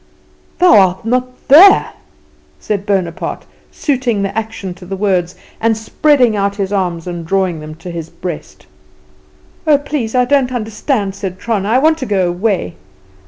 Thou 0.57 0.79
art 0.79 1.05
not 1.05 1.27
there!" 1.47 1.91
said 2.59 2.87
Bonaparte, 2.87 3.45
suiting 3.71 4.23
the 4.23 4.35
action 4.35 4.73
to 4.73 4.85
the 4.87 4.95
words, 4.95 5.35
and 5.59 5.77
spreading 5.77 6.35
out 6.35 6.55
his 6.55 6.73
arms 6.73 7.05
and 7.05 7.23
drawing 7.23 7.59
them 7.59 7.75
to 7.75 7.91
his 7.91 8.09
breast. 8.09 8.65
"Oh, 9.67 9.77
please, 9.77 10.15
I 10.15 10.25
don't 10.25 10.51
understand," 10.51 11.13
said 11.13 11.37
Trana, 11.37 11.69
"I 11.69 11.77
want 11.77 11.99
to 11.99 12.07
go 12.07 12.27
away." 12.27 12.77